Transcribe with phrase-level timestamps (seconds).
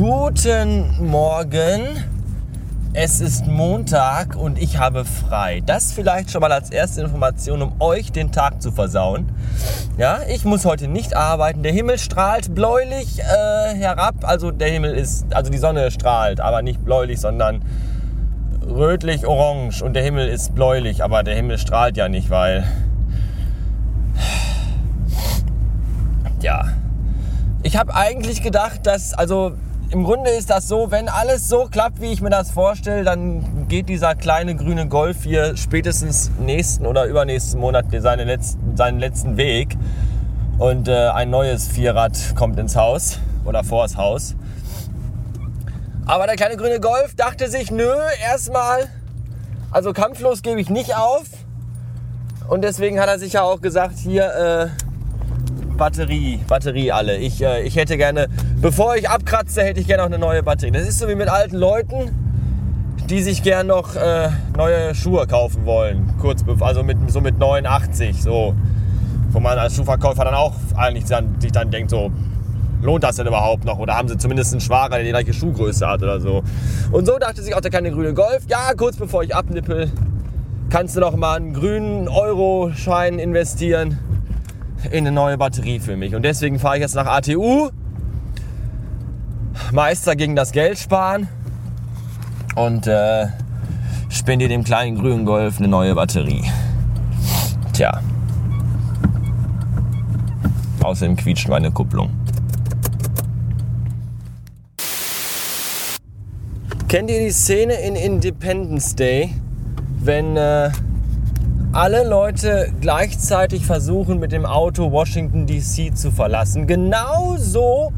[0.00, 1.82] Guten Morgen.
[2.94, 5.60] Es ist Montag und ich habe frei.
[5.66, 9.30] Das vielleicht schon mal als erste Information, um euch den Tag zu versauen.
[9.98, 11.62] Ja, ich muss heute nicht arbeiten.
[11.62, 14.14] Der Himmel strahlt bläulich äh, herab.
[14.22, 17.60] Also der Himmel ist, also die Sonne strahlt, aber nicht bläulich, sondern
[18.66, 19.82] rötlich-orange.
[19.84, 22.64] Und der Himmel ist bläulich, aber der Himmel strahlt ja nicht, weil
[26.40, 26.68] ja.
[27.62, 29.52] Ich habe eigentlich gedacht, dass, also
[29.92, 33.66] im Grunde ist das so, wenn alles so klappt, wie ich mir das vorstelle, dann
[33.68, 39.36] geht dieser kleine grüne Golf hier spätestens nächsten oder übernächsten Monat seine letzten, seinen letzten
[39.36, 39.76] Weg.
[40.58, 44.36] Und äh, ein neues Vierrad kommt ins Haus oder vors Haus.
[46.06, 48.88] Aber der kleine grüne Golf dachte sich, nö, erstmal,
[49.72, 51.24] also kampflos gebe ich nicht auf.
[52.48, 54.89] Und deswegen hat er sich ja auch gesagt, hier, äh,
[55.80, 57.16] Batterie, Batterie alle.
[57.16, 58.28] Ich, äh, ich hätte gerne,
[58.60, 60.72] bevor ich abkratze, hätte ich gerne auch eine neue Batterie.
[60.72, 62.10] Das ist so wie mit alten Leuten,
[63.08, 66.12] die sich gerne noch äh, neue Schuhe kaufen wollen.
[66.20, 68.54] Kurz, also mit, so mit 89, so.
[69.30, 72.12] Wo man als Schuhverkäufer dann auch eigentlich dann, sich dann denkt, so,
[72.82, 73.78] lohnt das denn überhaupt noch?
[73.78, 76.42] Oder haben sie zumindest einen Schwager, der die gleiche Schuhgröße hat oder so.
[76.92, 79.90] Und so dachte sich auch der kleine grüne Golf, ja, kurz bevor ich abnippel,
[80.68, 83.98] kannst du noch mal einen grünen Euro-Schein investieren
[84.86, 86.14] in eine neue Batterie für mich.
[86.14, 87.70] Und deswegen fahre ich jetzt nach ATU.
[89.72, 91.28] Meister gegen das Geld sparen.
[92.56, 93.26] Und äh,
[94.08, 96.44] spende dem kleinen grünen Golf eine neue Batterie.
[97.72, 98.00] Tja.
[100.82, 102.10] Außerdem quietscht meine Kupplung.
[106.88, 109.32] Kennt ihr die Szene in Independence Day,
[110.00, 110.70] wenn äh,
[111.72, 116.66] alle Leute gleichzeitig versuchen, mit dem Auto Washington DC zu verlassen.
[116.66, 117.92] Genauso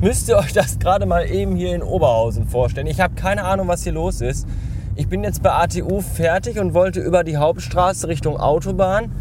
[0.00, 2.86] müsst ihr euch das gerade mal eben hier in Oberhausen vorstellen.
[2.86, 4.46] Ich habe keine Ahnung, was hier los ist.
[4.96, 9.12] Ich bin jetzt bei ATU fertig und wollte über die Hauptstraße Richtung Autobahn,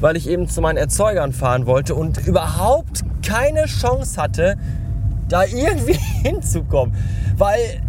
[0.00, 4.56] weil ich eben zu meinen Erzeugern fahren wollte und überhaupt keine Chance hatte,
[5.28, 6.94] da irgendwie hinzukommen.
[7.38, 7.80] Weil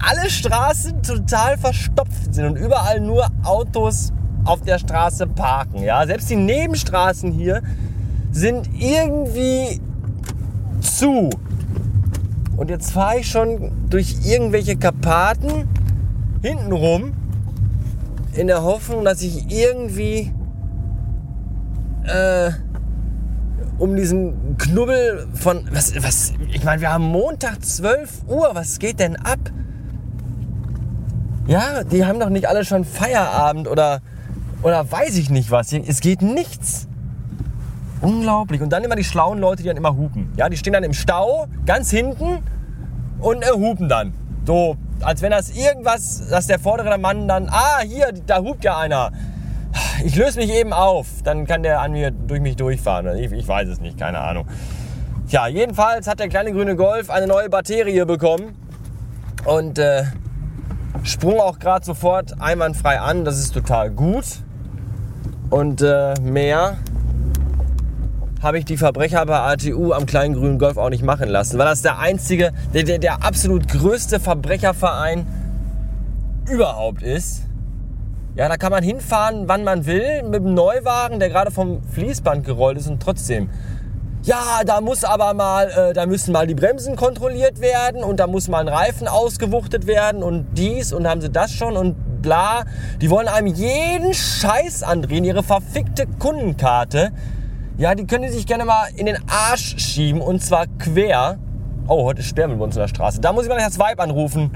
[0.00, 4.12] alle Straßen total verstopft sind und überall nur Autos
[4.46, 5.82] auf der Straße parken.
[5.82, 6.06] Ja?
[6.06, 7.62] Selbst die Nebenstraßen hier
[8.30, 9.80] sind irgendwie
[10.80, 11.30] zu.
[12.56, 15.68] Und jetzt fahre ich schon durch irgendwelche Karpaten
[16.42, 17.12] hintenrum
[18.34, 20.32] in der Hoffnung, dass ich irgendwie
[22.04, 22.50] äh,
[23.78, 29.00] um diesen Knubbel von was was ich meine, wir haben Montag 12 Uhr, was geht
[29.00, 29.38] denn ab?
[31.46, 34.00] Ja, die haben doch nicht alle schon Feierabend oder
[34.62, 35.72] oder weiß ich nicht was.
[35.72, 36.88] Es geht nichts.
[38.00, 38.60] Unglaublich.
[38.60, 40.32] Und dann immer die schlauen Leute, die dann immer hupen.
[40.36, 42.42] Ja, die stehen dann im Stau, ganz hinten
[43.20, 44.12] und äh, hupen dann.
[44.44, 48.78] So, als wenn das irgendwas, dass der vordere Mann dann, ah, hier, da hupt ja
[48.78, 49.12] einer.
[50.04, 51.06] Ich löse mich eben auf.
[51.24, 53.16] Dann kann der an mir durch mich durchfahren.
[53.18, 54.46] Ich, ich weiß es nicht, keine Ahnung.
[55.28, 58.54] Tja, jedenfalls hat der kleine grüne Golf eine neue Batterie bekommen.
[59.44, 60.04] Und äh,
[61.02, 63.24] sprung auch gerade sofort einwandfrei an.
[63.24, 64.24] Das ist total gut.
[65.50, 66.76] Und äh, mehr
[68.42, 71.66] habe ich die Verbrecher bei ATU am kleinen grünen Golf auch nicht machen lassen, weil
[71.66, 75.26] das der einzige, der, der, der absolut größte Verbrecherverein
[76.50, 77.42] überhaupt ist.
[78.34, 82.44] Ja, da kann man hinfahren, wann man will, mit einem Neuwagen, der gerade vom Fließband
[82.44, 83.48] gerollt ist und trotzdem.
[84.26, 88.26] Ja, da muss aber mal, äh, da müssen mal die Bremsen kontrolliert werden und da
[88.26, 92.64] muss mal ein Reifen ausgewuchtet werden und dies und haben sie das schon und bla.
[93.00, 97.12] Die wollen einem jeden Scheiß andrehen, ihre verfickte Kundenkarte.
[97.78, 101.38] Ja, die können die sich gerne mal in den Arsch schieben und zwar quer.
[101.86, 103.20] Oh, heute ist Sperrmüll bei uns in der Straße.
[103.20, 104.50] Da muss ich mal das Vibe anrufen.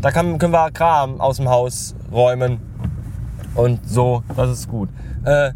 [0.00, 2.60] Da kann, können wir Kram aus dem Haus räumen.
[3.56, 4.90] Und so, das ist gut.
[5.24, 5.48] Äh,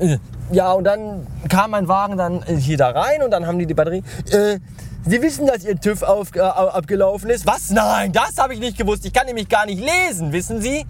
[0.00, 0.18] äh
[0.50, 3.74] ja, und dann kam mein Wagen dann hier da rein und dann haben die die
[3.74, 4.02] Batterie.
[4.30, 4.58] Äh,
[5.04, 7.46] Sie wissen, dass Ihr TÜV auf, äh, abgelaufen ist?
[7.46, 7.70] Was?
[7.70, 9.04] Nein, das habe ich nicht gewusst.
[9.04, 10.86] Ich kann nämlich gar nicht lesen, wissen Sie?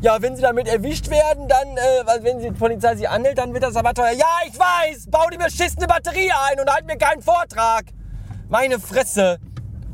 [0.00, 3.62] Ja, wenn Sie damit erwischt werden, dann, äh, wenn die Polizei Sie anhält, dann wird
[3.62, 4.10] das aber teuer.
[4.10, 5.06] Ja, ich weiß!
[5.08, 7.84] Bau die beschissene Batterie ein und halt mir keinen Vortrag!
[8.48, 9.38] Meine Fresse!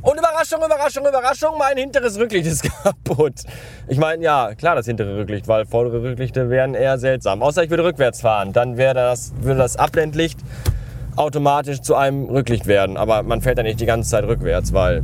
[0.03, 3.43] Und Überraschung, Überraschung, Überraschung, mein hinteres Rücklicht ist kaputt.
[3.87, 7.43] Ich meine, ja, klar, das hintere Rücklicht, weil vordere Rücklichter wären eher seltsam.
[7.43, 10.39] Außer ich würde rückwärts fahren, dann wäre das, würde das Abblendlicht
[11.17, 12.97] automatisch zu einem Rücklicht werden.
[12.97, 15.03] Aber man fährt ja nicht die ganze Zeit rückwärts, weil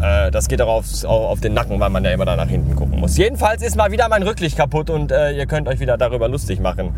[0.00, 2.74] äh, das geht auch auf, auf, den Nacken, weil man ja immer da nach hinten
[2.74, 3.16] gucken muss.
[3.16, 6.58] Jedenfalls ist mal wieder mein Rücklicht kaputt und äh, ihr könnt euch wieder darüber lustig
[6.58, 6.92] machen.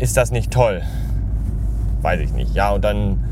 [0.00, 0.82] Ist das nicht toll?
[2.00, 2.52] Weiß ich nicht.
[2.52, 3.31] Ja, und dann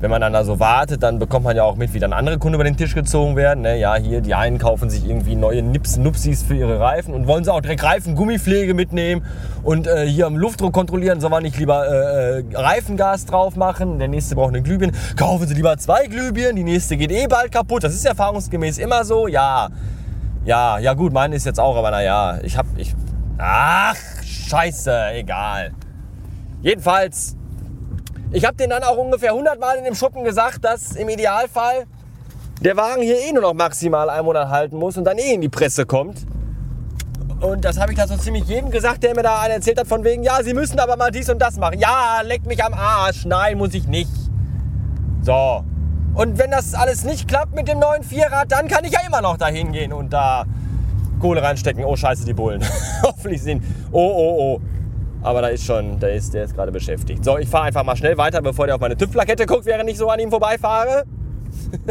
[0.00, 2.38] wenn man dann da so wartet, dann bekommt man ja auch mit, wie dann andere
[2.38, 3.62] Kunden über den Tisch gezogen werden.
[3.62, 3.78] Ne?
[3.78, 7.44] Ja, hier, die einen kaufen sich irgendwie neue Nips, Nupsis für ihre Reifen und wollen
[7.44, 9.24] sie auch direkt Reifengummipflege mitnehmen
[9.62, 13.98] und äh, hier am Luftdruck kontrollieren, soll man nicht lieber äh, äh, Reifengas drauf machen.
[13.98, 14.92] Der nächste braucht eine Glühbirne.
[15.16, 17.84] Kaufen sie lieber zwei Glühbirnen, die nächste geht eh bald kaputt.
[17.84, 19.26] Das ist erfahrungsgemäß immer so.
[19.28, 19.68] Ja,
[20.44, 22.94] ja, ja gut, meine ist jetzt auch, aber naja, ich hab, ich,
[23.38, 25.72] ach, scheiße, egal.
[26.60, 27.36] Jedenfalls
[28.34, 31.84] ich habe den dann auch ungefähr 100 Mal in dem Schuppen gesagt, dass im Idealfall
[32.60, 35.40] der Wagen hier eh nur noch maximal einen Monat halten muss und dann eh in
[35.40, 36.26] die Presse kommt.
[37.40, 39.86] Und das habe ich da so ziemlich jedem gesagt, der mir da einen erzählt hat,
[39.86, 41.78] von wegen, ja, Sie müssen aber mal dies und das machen.
[41.78, 43.24] Ja, leck mich am Arsch.
[43.24, 44.10] Nein, muss ich nicht.
[45.22, 45.62] So.
[46.14, 49.20] Und wenn das alles nicht klappt mit dem neuen Vierrad, dann kann ich ja immer
[49.20, 50.44] noch dahin gehen und da
[51.20, 51.84] Kohle reinstecken.
[51.84, 52.64] Oh, scheiße, die Bullen.
[53.02, 53.62] Hoffentlich sind.
[53.92, 54.73] Oh, oh, oh.
[55.24, 57.24] Aber da ist schon, der ist, der ist gerade beschäftigt.
[57.24, 59.96] So, ich fahre einfach mal schnell weiter, bevor der auf meine TÜV-Plakette guckt, während ich
[59.96, 61.04] so an ihm vorbeifahre.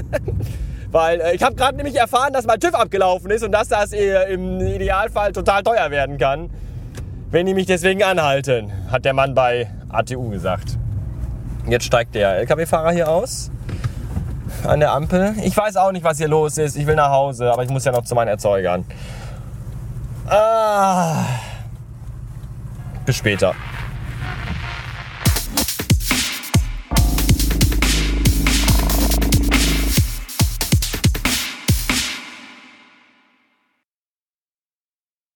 [0.91, 3.91] Weil äh, ich habe gerade nämlich erfahren, dass mein TÜV abgelaufen ist und dass das
[3.91, 6.51] äh, im Idealfall total teuer werden kann,
[7.31, 10.77] wenn die mich deswegen anhalten, hat der Mann bei ATU gesagt.
[11.68, 13.50] Jetzt steigt der LKW-Fahrer hier aus
[14.63, 15.33] an der Ampel.
[15.44, 16.75] Ich weiß auch nicht, was hier los ist.
[16.75, 18.85] Ich will nach Hause, aber ich muss ja noch zu meinen Erzeugern.
[20.27, 21.25] Ah.
[23.05, 23.53] Bis später.